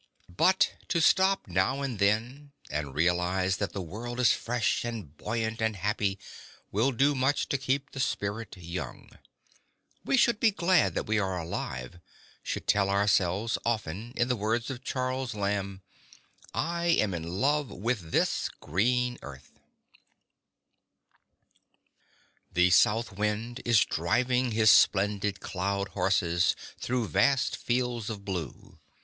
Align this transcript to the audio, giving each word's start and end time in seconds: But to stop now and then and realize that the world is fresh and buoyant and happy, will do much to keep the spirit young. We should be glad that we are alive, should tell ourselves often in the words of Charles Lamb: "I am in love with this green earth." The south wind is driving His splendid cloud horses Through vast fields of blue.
But 0.35 0.77
to 0.87 0.99
stop 0.99 1.47
now 1.47 1.83
and 1.83 1.99
then 1.99 2.53
and 2.71 2.95
realize 2.95 3.57
that 3.57 3.71
the 3.71 3.83
world 3.83 4.19
is 4.19 4.31
fresh 4.31 4.83
and 4.83 5.15
buoyant 5.15 5.61
and 5.61 5.75
happy, 5.75 6.17
will 6.71 6.91
do 6.91 7.13
much 7.13 7.47
to 7.49 7.57
keep 7.59 7.91
the 7.91 7.99
spirit 7.99 8.57
young. 8.57 9.11
We 10.03 10.17
should 10.17 10.39
be 10.39 10.49
glad 10.49 10.95
that 10.95 11.05
we 11.05 11.19
are 11.19 11.37
alive, 11.37 11.99
should 12.41 12.65
tell 12.65 12.89
ourselves 12.89 13.59
often 13.63 14.13
in 14.15 14.27
the 14.27 14.35
words 14.35 14.71
of 14.71 14.83
Charles 14.83 15.35
Lamb: 15.35 15.83
"I 16.51 16.85
am 16.87 17.13
in 17.13 17.39
love 17.39 17.69
with 17.69 18.09
this 18.09 18.49
green 18.59 19.19
earth." 19.21 19.59
The 22.51 22.71
south 22.71 23.11
wind 23.11 23.61
is 23.65 23.81
driving 23.85 24.49
His 24.49 24.71
splendid 24.71 25.41
cloud 25.41 25.89
horses 25.89 26.55
Through 26.79 27.09
vast 27.09 27.55
fields 27.55 28.09
of 28.09 28.25
blue. 28.25 28.79